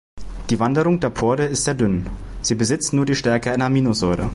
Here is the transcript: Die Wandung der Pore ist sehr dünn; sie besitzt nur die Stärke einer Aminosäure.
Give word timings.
Die 0.49 0.59
Wandung 0.59 0.99
der 0.99 1.11
Pore 1.11 1.45
ist 1.45 1.63
sehr 1.65 1.75
dünn; 1.75 2.07
sie 2.41 2.55
besitzt 2.55 2.91
nur 2.91 3.05
die 3.05 3.15
Stärke 3.15 3.51
einer 3.51 3.65
Aminosäure. 3.65 4.27